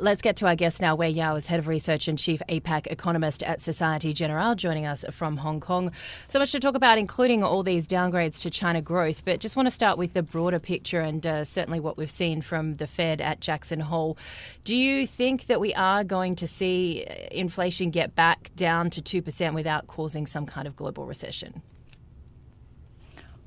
Let's 0.00 0.22
get 0.22 0.34
to 0.38 0.48
our 0.48 0.56
guest 0.56 0.82
now. 0.82 0.96
Wei 0.96 1.10
Yao 1.10 1.36
is 1.36 1.46
head 1.46 1.60
of 1.60 1.68
research 1.68 2.08
and 2.08 2.18
chief 2.18 2.42
APAC 2.48 2.88
economist 2.88 3.44
at 3.44 3.60
Societe 3.60 4.12
Generale, 4.12 4.56
joining 4.56 4.86
us 4.86 5.04
from 5.12 5.36
Hong 5.36 5.60
Kong. 5.60 5.92
So 6.26 6.40
much 6.40 6.50
to 6.50 6.58
talk 6.58 6.74
about, 6.74 6.98
including 6.98 7.44
all 7.44 7.62
these 7.62 7.86
downgrades 7.86 8.42
to 8.42 8.50
China 8.50 8.82
growth. 8.82 9.24
But 9.24 9.38
just 9.38 9.54
want 9.54 9.66
to 9.66 9.70
start 9.70 9.96
with 9.96 10.12
the 10.12 10.24
broader 10.24 10.58
picture 10.58 10.98
and 10.98 11.24
uh, 11.24 11.44
certainly 11.44 11.78
what 11.78 11.96
we've 11.96 12.10
seen 12.10 12.42
from 12.42 12.74
the 12.74 12.88
Fed 12.88 13.20
at 13.20 13.38
Jackson 13.38 13.78
Hole. 13.78 14.18
Do 14.64 14.74
you 14.74 15.06
think 15.06 15.46
that 15.46 15.60
we 15.60 15.72
are 15.74 16.02
going 16.02 16.34
to 16.36 16.48
see 16.48 17.06
inflation 17.30 17.90
get 17.90 18.16
back 18.16 18.50
down 18.56 18.90
to 18.90 19.22
2% 19.22 19.54
without 19.54 19.86
causing 19.86 20.26
some 20.26 20.44
kind 20.44 20.66
of 20.66 20.74
global 20.74 21.06
recession? 21.06 21.62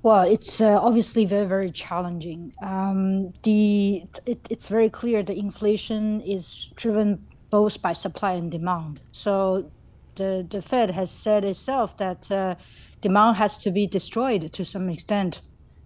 Well, 0.04 0.22
it's 0.28 0.62
uh, 0.62 0.80
obviously 0.82 1.26
very, 1.26 1.46
very 1.48 1.72
challenging. 1.72 2.54
Um, 2.64 3.32
the 3.44 4.04
it, 4.26 4.48
it's 4.50 4.70
very 4.70 4.90
clear 4.90 5.24
the 5.24 5.38
inflation 5.38 6.22
is 6.22 6.72
driven 6.76 7.28
both 7.50 7.82
by 7.82 7.94
supply 7.94 8.34
and 8.34 8.52
demand. 8.52 9.02
So 9.12 9.72
the 10.16 10.48
the 10.50 10.62
Fed 10.62 10.92
has 10.92 11.12
said 11.12 11.44
itself 11.46 11.98
that 11.98 12.30
uh, 12.32 12.56
demand 13.02 13.38
has 13.38 13.58
to 13.60 13.72
be 13.72 13.88
destroyed 13.88 14.54
to 14.54 14.64
some 14.66 14.90
extent 14.90 15.42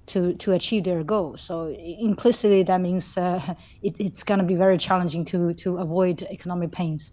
to 0.08 0.36
to 0.38 0.52
achieve 0.54 0.84
their 0.84 1.04
goal. 1.04 1.38
So 1.38 1.68
implicitly, 1.78 2.64
that 2.64 2.82
means 2.82 3.18
uh, 3.18 3.56
it, 3.82 3.96
it's 4.00 4.24
going 4.24 4.40
to 4.40 4.46
be 4.46 4.56
very 4.56 4.78
challenging 4.78 5.26
to 5.26 5.54
to 5.56 5.78
avoid 5.78 6.24
economic 6.24 6.72
pains. 6.72 7.12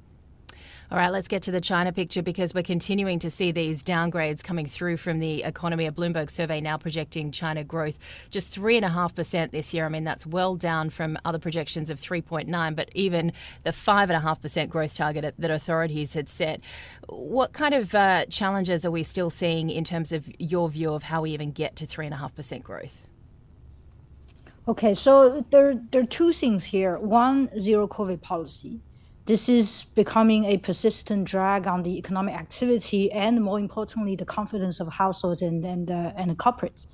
All 0.91 0.97
right, 0.97 1.13
let's 1.13 1.29
get 1.29 1.43
to 1.43 1.51
the 1.51 1.61
China 1.61 1.93
picture 1.93 2.23
because 2.23 2.55
we're 2.55 2.63
continuing 2.63 3.19
to 3.19 3.29
see 3.29 3.53
these 3.53 3.85
downgrades 3.85 4.43
coming 4.43 4.65
through 4.65 4.97
from 4.97 5.19
the 5.19 5.45
economy. 5.45 5.85
A 5.85 5.93
Bloomberg 5.93 6.31
survey 6.31 6.63
now 6.63 6.79
projecting 6.79 7.31
China 7.31 7.63
growth 7.63 7.99
just 8.31 8.59
3.5% 8.59 9.51
this 9.51 9.75
year. 9.75 9.85
I 9.85 9.91
mean, 9.91 10.05
that's 10.05 10.27
well 10.27 10.57
down 10.57 10.89
from 10.89 11.19
other 11.27 11.39
projections 11.39 11.91
of 11.91 12.01
3.9, 12.01 12.75
but 12.75 12.89
even 12.95 13.35
the 13.65 13.71
5.5% 13.71 14.71
growth 14.71 14.97
target 14.97 15.35
that 15.39 15.51
authorities 15.51 16.15
had 16.15 16.31
set. 16.31 16.63
What 17.07 17.53
kind 17.53 17.75
of 17.75 17.95
uh, 17.95 18.25
challenges 18.31 18.87
are 18.87 18.91
we 18.91 19.03
still 19.03 19.29
seeing 19.29 19.69
in 19.69 19.85
terms 19.85 20.11
of 20.11 20.27
your 20.39 20.71
view 20.71 20.95
of 20.95 21.03
how 21.03 21.21
we 21.21 21.33
even 21.33 21.53
get 21.53 21.77
to 21.77 21.87
3.5% 21.87 22.63
growth? 22.63 23.03
Okay, 24.67 24.95
so 24.95 25.45
there, 25.51 25.75
there 25.91 26.01
are 26.01 26.07
two 26.07 26.33
things 26.33 26.65
here. 26.65 26.99
One, 26.99 27.51
zero 27.61 27.87
COVID 27.87 28.23
policy 28.23 28.81
this 29.29 29.47
is 29.47 29.85
becoming 29.95 30.47
a 30.47 30.57
persistent 30.57 31.25
drag 31.25 31.67
on 31.67 31.83
the 31.83 31.99
economic 31.99 32.35
activity 32.35 33.13
and, 33.13 33.45
more 33.45 33.61
importantly, 33.61 34.17
the 34.17 34.25
confidence 34.25 34.81
of 34.81 34.89
households 34.89 35.43
and 35.43 35.67
and 35.67 35.91
uh, 35.91 36.13
and 36.17 36.39
corporates. 36.39 36.87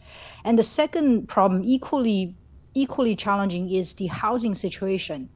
And 0.44 0.58
the 0.58 0.64
second 0.64 1.28
problem, 1.28 1.62
equally 1.64 2.34
equally 2.74 3.14
challenging, 3.14 3.70
is 3.70 3.94
the 3.94 4.08
housing 4.08 4.54
situation. 4.54 5.28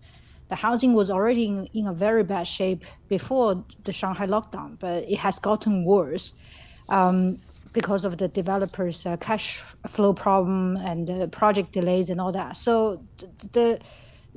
The 0.49 0.57
housing 0.57 0.95
was 0.95 1.09
already 1.09 1.47
in, 1.47 1.67
in 1.73 1.87
a 1.87 1.93
very 1.93 2.25
bad 2.25 2.49
shape 2.49 2.85
before 3.09 3.65
the 3.85 3.93
Shanghai 3.93 4.27
lockdown, 4.27 4.77
but 4.81 5.05
it 5.05 5.19
has 5.19 5.39
gotten 5.39 5.85
worse. 5.85 6.33
Um, 6.89 7.39
because 7.75 8.05
of 8.05 8.17
the 8.17 8.29
developers' 8.29 9.07
uh, 9.07 9.17
cash 9.19 9.59
flow 9.87 10.13
problem 10.15 10.77
and 10.79 11.07
the 11.07 11.29
project 11.29 11.71
delays 11.73 12.11
and 12.11 12.19
all 12.21 12.33
that. 12.33 12.57
So, 12.57 13.01
the, 13.19 13.29
the 13.53 13.81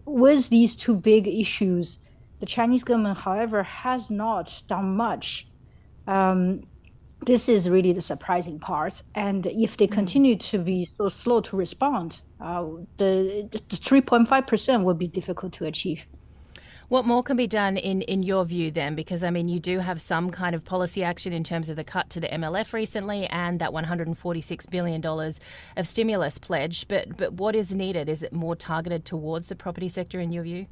with 0.05 0.49
these 0.49 0.75
two 0.75 0.95
big 0.95 1.27
issues, 1.27 1.97
the 2.41 2.47
Chinese 2.47 2.83
government, 2.83 3.17
however, 3.19 3.63
has 3.63 4.09
not 4.09 4.61
done 4.67 4.97
much. 4.97 5.47
Um, 6.07 6.63
this 7.23 7.47
is 7.47 7.69
really 7.69 7.93
the 7.93 8.01
surprising 8.01 8.59
part. 8.59 9.03
And 9.13 9.45
if 9.45 9.77
they 9.77 9.85
continue 9.85 10.35
to 10.37 10.57
be 10.57 10.85
so 10.85 11.07
slow 11.07 11.41
to 11.41 11.55
respond, 11.55 12.19
uh, 12.41 12.65
the, 12.97 13.47
the 13.51 13.59
3.5% 13.59 14.83
will 14.83 14.95
be 14.95 15.07
difficult 15.07 15.53
to 15.53 15.65
achieve. 15.65 16.03
What 16.89 17.05
more 17.05 17.21
can 17.21 17.37
be 17.37 17.47
done 17.47 17.77
in, 17.77 18.01
in 18.01 18.23
your 18.23 18.43
view 18.43 18.71
then? 18.71 18.95
Because, 18.95 19.23
I 19.23 19.29
mean, 19.29 19.47
you 19.47 19.59
do 19.59 19.77
have 19.77 20.01
some 20.01 20.31
kind 20.31 20.55
of 20.55 20.65
policy 20.65 21.03
action 21.03 21.31
in 21.31 21.43
terms 21.43 21.69
of 21.69 21.75
the 21.75 21.83
cut 21.83 22.09
to 22.09 22.19
the 22.19 22.27
MLF 22.27 22.73
recently 22.73 23.27
and 23.27 23.59
that 23.59 23.69
$146 23.69 24.69
billion 24.69 25.05
of 25.05 25.87
stimulus 25.87 26.37
pledge. 26.39 26.87
But, 26.87 27.15
but 27.15 27.33
what 27.33 27.55
is 27.55 27.75
needed? 27.75 28.09
Is 28.09 28.23
it 28.23 28.33
more 28.33 28.55
targeted 28.55 29.05
towards 29.05 29.47
the 29.47 29.55
property 29.55 29.87
sector 29.87 30.19
in 30.19 30.31
your 30.31 30.43
view? 30.43 30.65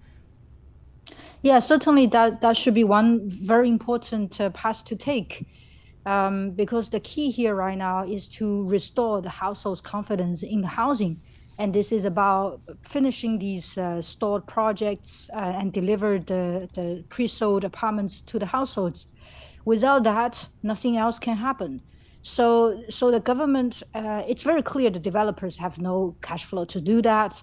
Yeah, 1.41 1.59
certainly 1.59 2.05
that, 2.07 2.41
that 2.41 2.57
should 2.57 2.73
be 2.73 2.83
one 2.83 3.21
very 3.29 3.69
important 3.69 4.41
uh, 4.41 4.49
path 4.49 4.83
to 4.85 4.95
take. 4.95 5.47
Um, 6.05 6.51
because 6.51 6.89
the 6.89 6.99
key 6.99 7.29
here 7.29 7.55
right 7.55 7.77
now 7.77 8.03
is 8.03 8.27
to 8.29 8.67
restore 8.67 9.21
the 9.21 9.29
household's 9.29 9.81
confidence 9.81 10.43
in 10.43 10.63
housing. 10.63 11.21
And 11.57 11.73
this 11.73 11.91
is 11.91 12.05
about 12.05 12.61
finishing 12.83 13.37
these 13.37 13.77
uh, 13.77 14.01
projects 14.47 15.29
uh, 15.33 15.53
and 15.57 15.73
deliver 15.73 16.17
the, 16.17 16.69
the 16.73 17.03
pre 17.09 17.27
sold 17.27 17.63
apartments 17.65 18.21
to 18.23 18.39
the 18.39 18.45
households. 18.45 19.07
Without 19.65 20.03
that, 20.03 20.47
nothing 20.63 20.97
else 20.97 21.19
can 21.19 21.35
happen. 21.35 21.79
So, 22.21 22.81
so 22.89 23.11
the 23.11 23.19
government, 23.19 23.83
uh, 23.93 24.23
it's 24.27 24.43
very 24.43 24.61
clear 24.61 24.89
the 24.89 24.99
developers 24.99 25.57
have 25.57 25.77
no 25.79 26.15
cash 26.21 26.45
flow 26.45 26.65
to 26.65 26.81
do 26.81 27.01
that 27.01 27.41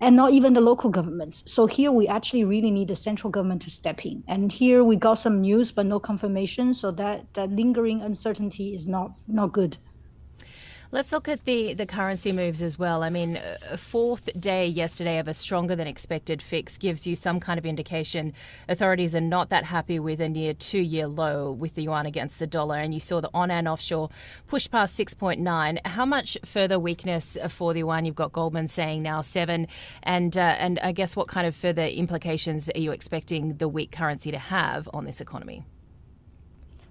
and 0.00 0.16
not 0.16 0.32
even 0.32 0.52
the 0.52 0.60
local 0.60 0.90
governments. 0.90 1.42
So 1.46 1.66
here 1.66 1.90
we 1.90 2.06
actually 2.08 2.44
really 2.44 2.70
need 2.70 2.88
the 2.88 2.96
central 2.96 3.30
government 3.30 3.62
to 3.62 3.70
step 3.70 4.04
in. 4.04 4.22
And 4.28 4.52
here 4.52 4.84
we 4.84 4.96
got 4.96 5.14
some 5.14 5.40
news 5.40 5.72
but 5.72 5.86
no 5.86 5.98
confirmation, 6.00 6.74
so 6.74 6.90
that 6.92 7.32
that 7.34 7.50
lingering 7.50 8.02
uncertainty 8.02 8.74
is 8.74 8.86
not 8.88 9.12
not 9.26 9.52
good. 9.52 9.78
Let's 10.90 11.12
look 11.12 11.28
at 11.28 11.44
the, 11.44 11.74
the 11.74 11.84
currency 11.84 12.32
moves 12.32 12.62
as 12.62 12.78
well. 12.78 13.02
I 13.02 13.10
mean, 13.10 13.38
fourth 13.76 14.30
day 14.40 14.66
yesterday 14.66 15.18
of 15.18 15.28
a 15.28 15.34
stronger 15.34 15.76
than 15.76 15.86
expected 15.86 16.40
fix 16.40 16.78
gives 16.78 17.06
you 17.06 17.14
some 17.14 17.40
kind 17.40 17.58
of 17.58 17.66
indication 17.66 18.32
authorities 18.70 19.14
are 19.14 19.20
not 19.20 19.50
that 19.50 19.64
happy 19.64 19.98
with 19.98 20.18
a 20.22 20.30
near 20.30 20.54
two 20.54 20.78
year 20.78 21.06
low 21.06 21.52
with 21.52 21.74
the 21.74 21.82
yuan 21.82 22.06
against 22.06 22.38
the 22.38 22.46
dollar. 22.46 22.76
And 22.76 22.94
you 22.94 23.00
saw 23.00 23.20
the 23.20 23.28
on 23.34 23.50
and 23.50 23.68
offshore 23.68 24.08
push 24.46 24.70
past 24.70 24.98
6.9. 24.98 25.86
How 25.86 26.06
much 26.06 26.38
further 26.46 26.78
weakness 26.78 27.36
for 27.50 27.74
the 27.74 27.80
yuan? 27.80 28.06
You've 28.06 28.14
got 28.14 28.32
Goldman 28.32 28.68
saying 28.68 29.02
now 29.02 29.20
seven. 29.20 29.68
And, 30.04 30.38
uh, 30.38 30.56
and 30.58 30.78
I 30.78 30.92
guess 30.92 31.14
what 31.14 31.28
kind 31.28 31.46
of 31.46 31.54
further 31.54 31.84
implications 31.84 32.70
are 32.74 32.80
you 32.80 32.92
expecting 32.92 33.58
the 33.58 33.68
weak 33.68 33.92
currency 33.92 34.30
to 34.30 34.38
have 34.38 34.88
on 34.94 35.04
this 35.04 35.20
economy? 35.20 35.64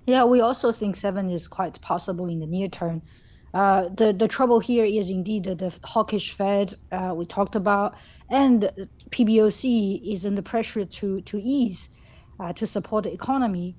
Yeah, 0.06 0.26
we 0.26 0.40
also 0.40 0.72
think 0.72 0.96
seven 0.96 1.32
is 1.32 1.48
quite 1.48 1.82
possible 1.82 2.30
in 2.30 2.40
the 2.40 2.46
near 2.46 2.68
term. 2.68 3.02
Uh, 3.54 3.88
the 3.90 4.14
the 4.14 4.28
trouble 4.28 4.60
here 4.60 4.86
is 4.86 5.10
indeed 5.10 5.46
the, 5.46 5.56
the 5.56 5.80
hawkish 5.84 6.34
Fed 6.34 6.74
uh, 6.92 7.14
we 7.16 7.26
talked 7.26 7.56
about, 7.56 7.96
and 8.30 8.70
PBOC 9.10 10.02
is 10.14 10.26
under 10.26 10.42
pressure 10.42 10.86
to 10.86 11.22
to 11.22 11.40
ease 11.42 11.90
uh, 12.40 12.52
to 12.54 12.68
support 12.68 13.06
the 13.06 13.14
economy, 13.14 13.76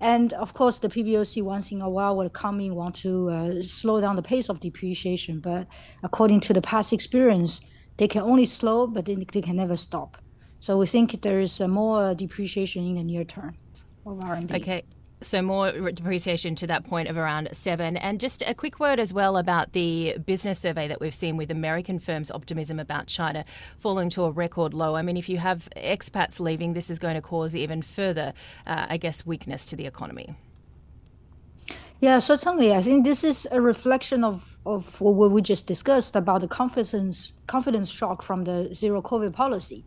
and 0.00 0.32
of 0.34 0.52
course 0.52 0.80
the 0.80 0.88
PBOC 0.88 1.42
once 1.42 1.72
in 1.72 1.80
a 1.80 1.88
while 1.88 2.16
will 2.16 2.28
come 2.28 2.60
in 2.60 2.74
want 2.74 2.94
to 2.96 3.30
uh, 3.30 3.62
slow 3.62 4.00
down 4.00 4.16
the 4.16 4.22
pace 4.22 4.50
of 4.50 4.60
depreciation, 4.60 5.40
but 5.40 5.66
according 6.02 6.40
to 6.40 6.52
the 6.52 6.62
past 6.62 6.92
experience, 6.92 7.60
they 7.96 8.08
can 8.08 8.22
only 8.22 8.44
slow, 8.44 8.86
but 8.86 9.06
they, 9.06 9.14
they 9.32 9.40
can 9.40 9.56
never 9.56 9.76
stop. 9.76 10.18
So 10.60 10.78
we 10.78 10.86
think 10.86 11.22
there 11.22 11.40
is 11.40 11.60
more 11.60 12.14
depreciation 12.14 12.86
in 12.86 12.96
the 12.96 13.04
near 13.04 13.24
term 13.24 13.56
of 14.04 14.18
RMB. 14.18 14.54
Okay. 14.56 14.84
So 15.22 15.40
more 15.40 15.72
depreciation 15.72 16.54
to 16.56 16.66
that 16.66 16.84
point 16.84 17.08
of 17.08 17.16
around 17.16 17.48
seven. 17.52 17.96
And 17.96 18.20
just 18.20 18.42
a 18.42 18.54
quick 18.54 18.78
word 18.78 19.00
as 19.00 19.14
well 19.14 19.38
about 19.38 19.72
the 19.72 20.16
business 20.26 20.58
survey 20.58 20.88
that 20.88 21.00
we've 21.00 21.14
seen 21.14 21.38
with 21.38 21.50
American 21.50 21.98
firms' 21.98 22.30
optimism 22.30 22.78
about 22.78 23.06
China 23.06 23.46
falling 23.78 24.10
to 24.10 24.24
a 24.24 24.30
record 24.30 24.74
low. 24.74 24.94
I 24.94 25.00
mean, 25.00 25.16
if 25.16 25.30
you 25.30 25.38
have 25.38 25.68
expats 25.74 26.38
leaving, 26.38 26.74
this 26.74 26.90
is 26.90 26.98
going 26.98 27.14
to 27.14 27.22
cause 27.22 27.56
even 27.56 27.80
further, 27.80 28.34
uh, 28.66 28.86
I 28.90 28.98
guess, 28.98 29.24
weakness 29.24 29.64
to 29.66 29.76
the 29.76 29.86
economy. 29.86 30.34
Yeah, 32.00 32.18
certainly. 32.18 32.74
I 32.74 32.82
think 32.82 33.06
this 33.06 33.24
is 33.24 33.48
a 33.50 33.60
reflection 33.60 34.22
of, 34.22 34.58
of 34.66 35.00
what 35.00 35.30
we 35.30 35.40
just 35.40 35.66
discussed 35.66 36.14
about 36.14 36.42
the 36.42 36.48
confidence 36.48 37.32
confidence 37.46 37.90
shock 37.90 38.22
from 38.22 38.44
the 38.44 38.74
zero 38.74 39.00
COVID 39.00 39.32
policy. 39.32 39.82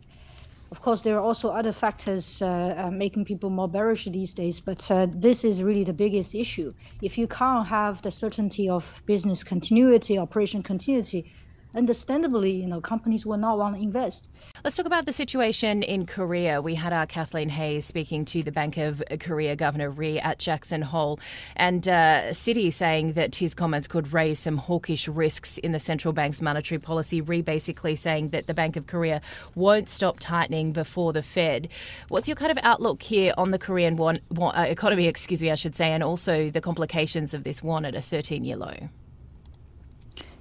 Of 0.70 0.80
course, 0.82 1.02
there 1.02 1.16
are 1.16 1.20
also 1.20 1.48
other 1.50 1.72
factors 1.72 2.40
uh, 2.40 2.74
uh, 2.76 2.90
making 2.92 3.24
people 3.24 3.50
more 3.50 3.66
bearish 3.68 4.04
these 4.04 4.32
days, 4.32 4.60
but 4.60 4.88
uh, 4.88 5.08
this 5.10 5.42
is 5.42 5.64
really 5.64 5.82
the 5.82 5.92
biggest 5.92 6.32
issue. 6.32 6.72
If 7.02 7.18
you 7.18 7.26
can't 7.26 7.66
have 7.66 8.02
the 8.02 8.12
certainty 8.12 8.68
of 8.68 9.02
business 9.04 9.42
continuity, 9.42 10.16
operation 10.16 10.62
continuity, 10.62 11.32
understandably, 11.74 12.50
you 12.50 12.66
know, 12.66 12.80
companies 12.80 13.24
will 13.24 13.36
not 13.36 13.58
want 13.58 13.76
to 13.76 13.82
invest. 13.82 14.30
Let's 14.64 14.76
talk 14.76 14.86
about 14.86 15.06
the 15.06 15.12
situation 15.12 15.82
in 15.82 16.06
Korea. 16.06 16.60
We 16.60 16.74
had 16.74 16.92
our 16.92 17.06
Kathleen 17.06 17.48
Hayes 17.48 17.84
speaking 17.84 18.24
to 18.26 18.42
the 18.42 18.52
Bank 18.52 18.76
of 18.76 19.02
Korea 19.20 19.56
Governor 19.56 19.90
Rhee 19.90 20.18
at 20.18 20.38
Jackson 20.38 20.82
Hole, 20.82 21.18
and 21.56 21.88
uh, 21.88 22.30
Citi 22.30 22.72
saying 22.72 23.12
that 23.12 23.36
his 23.36 23.54
comments 23.54 23.88
could 23.88 24.12
raise 24.12 24.38
some 24.38 24.58
hawkish 24.58 25.08
risks 25.08 25.58
in 25.58 25.72
the 25.72 25.80
central 25.80 26.12
bank's 26.12 26.42
monetary 26.42 26.78
policy. 26.78 27.20
Rhee 27.20 27.42
basically 27.42 27.94
saying 27.94 28.30
that 28.30 28.46
the 28.46 28.54
Bank 28.54 28.76
of 28.76 28.86
Korea 28.86 29.20
won't 29.54 29.88
stop 29.88 30.18
tightening 30.20 30.72
before 30.72 31.12
the 31.12 31.22
Fed. 31.22 31.68
What's 32.08 32.28
your 32.28 32.36
kind 32.36 32.50
of 32.50 32.58
outlook 32.62 33.02
here 33.02 33.32
on 33.38 33.50
the 33.50 33.58
Korean 33.58 33.96
won, 33.96 34.18
won, 34.30 34.54
uh, 34.56 34.62
economy, 34.62 35.06
excuse 35.08 35.42
me, 35.42 35.50
I 35.50 35.54
should 35.54 35.76
say, 35.76 35.92
and 35.92 36.02
also 36.02 36.50
the 36.50 36.60
complications 36.60 37.34
of 37.34 37.44
this 37.44 37.62
one 37.62 37.84
at 37.84 37.94
a 37.94 38.02
13 38.02 38.44
year 38.44 38.56
low? 38.56 38.88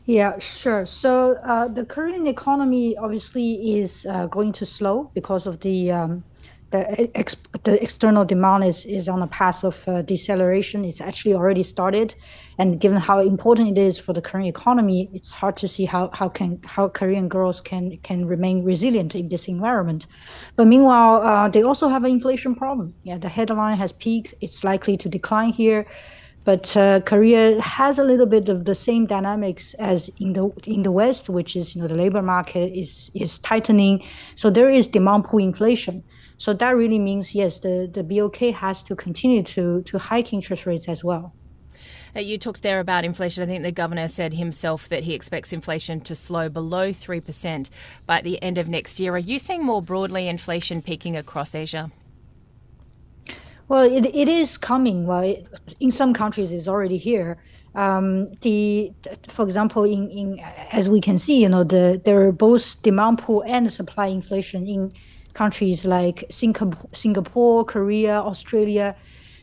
Yeah, 0.09 0.39
sure. 0.39 0.87
So 0.87 1.37
uh, 1.43 1.67
the 1.67 1.85
Korean 1.85 2.25
economy 2.25 2.97
obviously 2.97 3.77
is 3.77 4.07
uh, 4.09 4.25
going 4.25 4.53
to 4.53 4.65
slow 4.65 5.11
because 5.13 5.45
of 5.45 5.59
the 5.59 5.91
um, 5.91 6.25
the, 6.71 7.11
ex- 7.15 7.43
the 7.63 7.81
external 7.83 8.25
demand 8.25 8.63
is, 8.63 8.85
is 8.87 9.07
on 9.07 9.21
a 9.21 9.27
path 9.27 9.63
of 9.63 9.83
uh, 9.87 10.01
deceleration. 10.03 10.83
It's 10.85 10.99
actually 11.01 11.35
already 11.35 11.63
started, 11.63 12.15
and 12.57 12.81
given 12.81 12.97
how 12.97 13.19
important 13.19 13.77
it 13.77 13.81
is 13.81 13.99
for 13.99 14.13
the 14.13 14.21
Korean 14.21 14.47
economy, 14.49 15.11
it's 15.13 15.31
hard 15.31 15.57
to 15.57 15.67
see 15.67 15.85
how, 15.85 16.09
how 16.13 16.27
can 16.29 16.59
how 16.65 16.89
Korean 16.89 17.27
growth 17.27 17.63
can 17.63 17.97
can 17.99 18.25
remain 18.25 18.63
resilient 18.65 19.13
in 19.15 19.29
this 19.29 19.47
environment. 19.47 20.07
But 20.55 20.65
meanwhile, 20.67 21.21
uh, 21.21 21.49
they 21.49 21.61
also 21.63 21.87
have 21.87 22.03
an 22.03 22.11
inflation 22.11 22.55
problem. 22.55 22.95
Yeah, 23.03 23.19
the 23.19 23.29
headline 23.29 23.77
has 23.77 23.93
peaked. 23.93 24.33
It's 24.41 24.63
likely 24.63 24.97
to 24.97 25.09
decline 25.09 25.53
here. 25.53 25.85
But 26.45 26.75
uh, 26.75 27.01
Korea 27.01 27.61
has 27.61 27.99
a 27.99 28.03
little 28.03 28.25
bit 28.25 28.49
of 28.49 28.65
the 28.65 28.75
same 28.75 29.05
dynamics 29.05 29.73
as 29.75 30.09
in 30.19 30.33
the 30.33 30.49
in 30.65 30.83
the 30.83 30.91
West, 30.91 31.29
which 31.29 31.55
is 31.55 31.75
you 31.75 31.81
know 31.81 31.87
the 31.87 31.95
labor 31.95 32.21
market 32.21 32.71
is 32.73 33.11
is 33.13 33.39
tightening, 33.39 34.03
so 34.35 34.49
there 34.49 34.69
is 34.69 34.87
demand 34.87 35.25
pull 35.25 35.39
inflation. 35.39 36.03
So 36.37 36.53
that 36.53 36.75
really 36.75 36.99
means 36.99 37.35
yes, 37.35 37.59
the 37.59 37.89
the 37.91 38.03
BOK 38.03 38.37
has 38.55 38.81
to 38.83 38.95
continue 38.95 39.43
to 39.43 39.81
to 39.83 39.97
hike 39.97 40.33
interest 40.33 40.65
rates 40.65 40.87
as 40.87 41.03
well. 41.03 41.33
Uh, 42.15 42.21
you 42.21 42.37
talked 42.37 42.63
there 42.63 42.79
about 42.79 43.05
inflation. 43.05 43.43
I 43.43 43.45
think 43.45 43.63
the 43.63 43.71
governor 43.71 44.07
said 44.07 44.33
himself 44.33 44.89
that 44.89 45.03
he 45.03 45.13
expects 45.13 45.53
inflation 45.53 46.01
to 46.01 46.15
slow 46.15 46.49
below 46.49 46.89
3% 46.89 47.69
by 48.07 48.21
the 48.21 48.41
end 48.41 48.57
of 48.57 48.67
next 48.67 48.99
year. 48.99 49.13
Are 49.13 49.19
you 49.19 49.37
seeing 49.37 49.63
more 49.63 49.81
broadly 49.81 50.27
inflation 50.27 50.81
peaking 50.81 51.15
across 51.15 51.53
Asia? 51.53 51.91
Well, 53.69 53.83
it, 53.83 54.07
it 54.07 54.27
is 54.27 54.57
coming. 54.57 55.05
Well, 55.05 55.21
it, 55.21 55.47
in 55.79 55.91
some 55.91 56.13
countries, 56.13 56.51
it's 56.51 56.67
already 56.67 56.97
here. 56.97 57.41
Um, 57.75 58.31
the, 58.41 58.91
for 59.27 59.45
example, 59.45 59.83
in, 59.83 60.09
in 60.09 60.39
as 60.71 60.89
we 60.89 61.01
can 61.01 61.19
see, 61.19 61.41
you 61.41 61.49
know, 61.49 61.63
the 61.63 62.01
there 62.03 62.21
are 62.27 62.31
both 62.31 62.81
demand 62.81 63.19
pull 63.19 63.43
and 63.47 63.71
supply 63.71 64.07
inflation 64.07 64.67
in 64.67 64.91
countries 65.33 65.85
like 65.85 66.25
Singapore, 66.31 66.89
Singapore, 66.93 67.63
Korea, 67.63 68.19
Australia. 68.21 68.95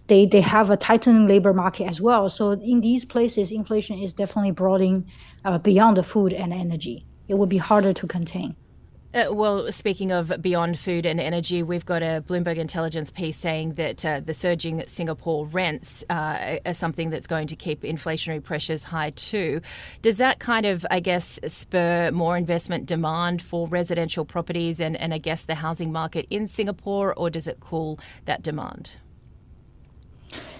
They 0.09 0.27
they 0.27 0.43
have 0.43 0.71
a 0.71 0.77
tightening 0.77 1.29
labor 1.29 1.55
market 1.55 1.87
as 1.89 2.01
well. 2.01 2.29
So 2.29 2.53
in 2.53 2.81
these 2.81 3.05
places, 3.05 3.53
inflation 3.53 3.99
is 4.01 4.15
definitely 4.15 4.53
broadening 4.53 5.07
uh, 5.45 5.59
beyond 5.59 5.97
the 5.97 6.03
food 6.03 6.33
and 6.33 6.53
energy. 6.53 7.07
It 7.29 7.35
will 7.35 7.47
be 7.47 7.59
harder 7.59 7.93
to 7.93 8.07
contain. 8.09 8.57
Uh, 9.17 9.33
well, 9.33 9.73
speaking 9.73 10.13
of 10.13 10.31
beyond 10.43 10.79
food 10.79 11.07
and 11.07 11.19
energy, 11.19 11.63
we've 11.63 11.87
got 11.87 12.03
a 12.03 12.23
Bloomberg 12.27 12.59
intelligence 12.59 13.11
piece 13.11 13.39
saying 13.39 13.71
that 13.71 14.05
uh, 14.05 14.21
the 14.21 14.35
surging 14.35 14.85
Singapore 14.87 15.47
rents 15.47 16.05
uh, 16.11 16.59
are 16.67 16.75
something 16.75 17.09
that's 17.09 17.27
going 17.27 17.47
to 17.47 17.57
keep 17.57 17.81
inflationary 17.81 18.45
pressures 18.45 18.85
high 18.85 19.09
too. 19.09 19.63
Does 20.03 20.19
that 20.19 20.39
kind 20.39 20.67
of, 20.67 20.85
I 20.91 21.01
guess, 21.01 21.41
spur 21.47 22.11
more 22.11 22.37
investment 22.37 22.85
demand 22.85 23.41
for 23.41 23.67
residential 23.67 24.27
properties 24.27 24.81
and, 24.81 24.99
and 24.99 25.15
I 25.15 25.19
guess 25.19 25.45
the 25.45 25.55
housing 25.55 25.91
market 25.91 26.27
in 26.29 26.47
Singapore, 26.47 27.15
or 27.15 27.31
does 27.31 27.49
it 27.49 27.59
cool 27.59 27.99
that 28.27 28.43
demand? 28.43 28.99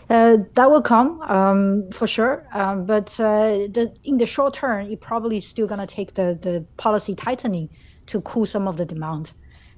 Uh, 0.09 0.39
that 0.55 0.71
will 0.71 0.81
come 0.81 1.21
um, 1.23 1.91
for 1.91 2.07
sure, 2.07 2.49
um, 2.55 2.87
but 2.87 3.21
uh, 3.21 3.67
the, 3.69 3.93
in 4.05 4.17
the 4.17 4.25
short 4.25 4.55
term, 4.55 4.91
it 4.91 5.03
probably 5.03 5.37
is 5.37 5.47
still 5.47 5.67
gonna 5.67 5.87
take 5.87 6.15
the 6.15 6.39
the 6.41 6.65
policy 6.79 7.15
tightening 7.15 7.69
to 8.07 8.21
cool 8.23 8.47
some 8.47 8.69
of 8.69 8.77
the 8.77 8.87
demand. 8.87 9.33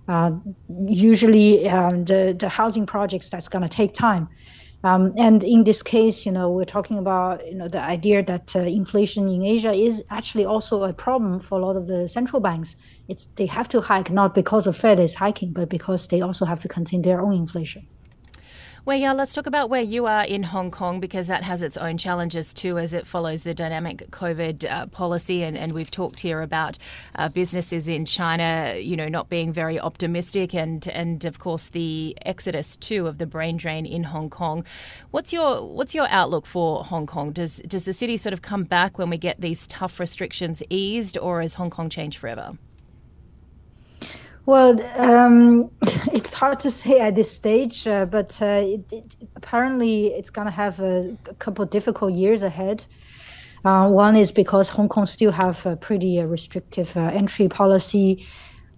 Uh, 0.08 0.32
usually, 0.86 1.69
um, 1.69 2.04
the 2.04 2.34
the 2.38 2.48
housing 2.48 2.86
projects 2.86 3.28
that's 3.28 3.48
going 3.48 3.62
to 3.62 3.69
take 3.69 3.94
time. 3.94 4.28
Um, 4.84 5.12
and 5.19 5.42
in 5.42 5.64
this 5.64 5.82
case, 5.82 6.25
you 6.25 6.30
know, 6.30 6.50
we're 6.50 6.64
talking 6.64 6.98
about 6.98 7.44
you 7.46 7.56
know 7.56 7.69
the 7.69 7.82
idea 7.82 8.22
that 8.22 8.54
uh, 8.54 8.60
inflation 8.60 9.28
in 9.28 9.42
Asia 9.42 9.72
is 9.72 10.02
actually 10.10 10.44
also 10.44 10.84
a 10.84 10.94
problem 10.94 11.40
for 11.40 11.58
a 11.58 11.66
lot 11.66 11.76
of 11.76 11.88
the 11.88 12.08
central 12.08 12.40
banks. 12.40 12.76
It's 13.08 13.26
they 13.36 13.46
have 13.46 13.69
to 13.70 13.80
hike 13.80 14.10
not 14.10 14.34
because 14.34 14.64
the 14.64 14.72
Fed 14.72 15.00
is 15.00 15.14
hiking, 15.14 15.52
but 15.52 15.69
because 15.69 16.06
they 16.06 16.20
also 16.20 16.44
have 16.44 16.60
to 16.60 16.69
contain 16.69 17.02
their 17.02 17.20
own 17.20 17.34
inflation. 17.34 17.82
Well, 18.84 18.96
yeah, 18.96 19.12
let's 19.12 19.34
talk 19.34 19.46
about 19.46 19.70
where 19.70 19.82
you 19.82 20.06
are 20.06 20.25
in 20.25 20.42
Hong 20.42 20.70
Kong 20.70 21.00
because 21.00 21.26
that 21.26 21.42
has 21.42 21.62
its 21.62 21.76
own 21.76 21.98
challenges 21.98 22.54
too 22.54 22.78
as 22.78 22.94
it 22.94 23.06
follows 23.06 23.42
the 23.42 23.52
dynamic 23.52 24.10
COVID 24.10 24.70
uh, 24.70 24.86
policy. 24.86 25.42
And, 25.42 25.58
and 25.58 25.72
we've 25.72 25.90
talked 25.90 26.20
here 26.20 26.40
about 26.42 26.78
uh, 27.16 27.28
businesses 27.28 27.88
in 27.88 28.04
China, 28.04 28.78
you 28.80 28.96
know, 28.96 29.08
not 29.08 29.28
being 29.28 29.52
very 29.52 29.80
optimistic 29.80 30.54
and, 30.54 30.86
and 30.88 31.25
of 31.25 31.38
course 31.38 31.70
the 31.70 32.16
exodus 32.25 32.76
too 32.76 33.06
of 33.06 33.19
the 33.19 33.26
brain 33.26 33.56
drain 33.56 33.84
in 33.84 34.04
Hong 34.04 34.30
Kong. 34.30 34.64
What's 35.10 35.32
your 35.32 35.60
what's 35.69 35.94
your 35.94 36.06
outlook 36.08 36.46
for 36.46 36.84
Hong 36.84 37.06
Kong? 37.06 37.32
Does 37.32 37.58
does 37.66 37.84
the 37.84 37.92
city 37.92 38.16
sort 38.16 38.32
of 38.32 38.42
come 38.42 38.64
back 38.64 38.96
when 38.96 39.10
we 39.10 39.19
get 39.19 39.40
these 39.40 39.66
tough 39.66 39.98
restrictions 39.98 40.62
eased 40.70 41.19
or 41.19 41.42
has 41.42 41.54
Hong 41.54 41.70
Kong 41.70 41.90
changed 41.90 42.19
forever? 42.19 42.56
Well, 44.49 44.81
um, 44.97 45.71
it's 46.11 46.33
hard 46.33 46.59
to 46.61 46.71
say 46.71 47.00
at 47.00 47.15
this 47.17 47.31
stage, 47.31 47.87
uh, 47.87 48.06
but 48.06 48.41
uh, 48.41 48.47
it, 48.65 48.91
it, 48.91 49.17
apparently 49.37 50.06
it's 50.06 50.31
going 50.31 50.47
to 50.47 50.50
have 50.50 50.81
a, 50.81 51.15
a, 51.29 51.35
couple 51.35 51.65
of 51.65 51.69
difficult 51.69 52.15
years 52.15 52.43
ahead. 52.43 52.83
Uh, 53.62 53.91
one 53.91 54.17
is 54.17 54.33
because 54.33 54.71
Hong 54.71 54.89
Kong 54.89 55.05
still 55.05 55.33
have 55.33 55.67
a 55.67 55.77
pretty 55.77 56.19
uh, 56.19 56.25
restrictive 56.25 56.97
uh, 56.97 57.11
entry 57.12 57.47
policy, 57.47 58.27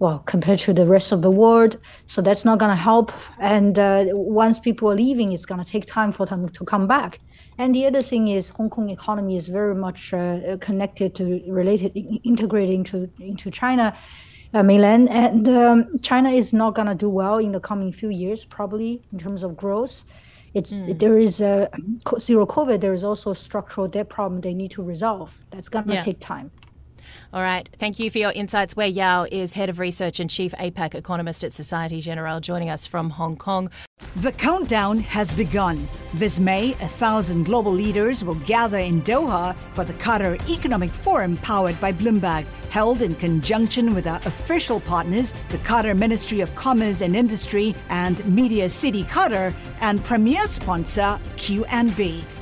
well, 0.01 0.19
compared 0.27 0.59
to 0.59 0.73
the 0.73 0.89
rest 0.89 1.13
of 1.13 1.23
the 1.23 1.31
world. 1.31 1.79
So 2.07 2.21
that's 2.21 2.45
not 2.45 2.59
going 2.59 2.73
to 2.73 2.83
help. 2.91 3.13
And 3.39 3.79
uh, 3.79 4.07
once 4.09 4.59
people 4.59 4.91
are 4.91 4.97
leaving, 4.97 5.31
it's 5.31 5.47
going 5.47 5.62
to 5.62 5.71
take 5.71 5.87
time 5.87 6.11
for 6.11 6.27
them 6.27 6.49
to 6.49 6.65
come 6.65 6.89
back. 6.89 7.21
And 7.59 7.77
the 7.77 7.87
other 7.87 8.03
thing 8.03 8.27
is 8.27 8.49
Hong 8.49 8.71
Kong 8.71 8.91
economy 8.91 9.37
is 9.37 9.47
very 9.47 9.77
much 9.77 10.11
connected 10.61 11.15
to 11.15 11.45
related, 11.47 11.93
integrated 12.25 12.75
into 12.75 13.09
into 13.21 13.53
China 13.53 13.97
mainland. 14.52 15.09
And 15.11 15.49
um, 15.49 15.99
China 16.02 16.30
is 16.30 16.52
not 16.52 16.75
going 16.75 16.88
to 16.88 16.95
do 16.95 17.09
well 17.09 17.38
in 17.38 17.52
the 17.52 17.61
coming 17.61 17.92
few 17.92 18.11
years, 18.11 18.45
probably 18.45 19.02
in 19.12 19.19
terms 19.19 19.42
of 19.42 19.57
growth. 19.57 20.04
It's 20.54 20.75
mm. 20.75 20.99
there 20.99 21.19
is 21.19 21.40
a 21.40 21.69
zero 22.19 22.47
COVID. 22.47 22.80
There 22.80 22.95
is 22.95 23.04
also 23.04 23.30
a 23.30 23.37
structural 23.37 23.87
debt 23.87 24.09
problem 24.09 24.40
they 24.40 24.54
need 24.54 24.73
to 24.73 24.83
resolve. 24.83 25.38
That's 25.50 25.69
going 25.69 25.87
to 25.87 25.95
yeah. 25.95 26.02
take 26.02 26.19
time. 26.19 26.50
All 27.33 27.43
right. 27.43 27.69
Thank 27.79 28.01
you 28.01 28.11
for 28.11 28.19
your 28.19 28.33
insights. 28.33 28.75
Wei 28.75 28.89
Yao 28.89 29.25
is 29.31 29.53
Head 29.53 29.69
of 29.69 29.79
Research 29.79 30.19
and 30.19 30.29
Chief 30.29 30.53
APAC 30.59 30.97
Economist 30.97 31.45
at 31.45 31.53
Societe 31.53 32.01
Generale, 32.01 32.41
joining 32.41 32.71
us 32.71 32.89
from 32.89 33.09
Hong 33.11 33.37
Kong. 33.37 33.71
The 34.17 34.33
countdown 34.33 34.99
has 34.99 35.33
begun. 35.35 35.87
This 36.15 36.41
May, 36.41 36.73
a 36.73 36.89
thousand 36.89 37.45
global 37.45 37.73
leaders 37.73 38.25
will 38.25 38.35
gather 38.35 38.79
in 38.79 39.03
Doha 39.03 39.55
for 39.75 39.85
the 39.85 39.93
Qatar 39.93 40.41
Economic 40.51 40.91
Forum 40.91 41.37
powered 41.37 41.81
by 41.81 41.93
Bloomberg, 41.93 42.47
held 42.71 43.01
in 43.01 43.15
conjunction 43.15 43.95
with 43.95 44.09
our 44.09 44.21
official 44.25 44.81
partners, 44.81 45.33
the 45.51 45.59
Qatar 45.59 45.97
Ministry 45.97 46.41
of 46.41 46.53
Commerce 46.57 47.01
and 47.01 47.15
Industry 47.15 47.77
and 47.91 48.25
Media 48.27 48.69
City 48.69 49.05
Qatar, 49.05 49.55
and 49.81 50.03
premier 50.05 50.49
sponsor 50.49 51.21
QNB. 51.37 52.25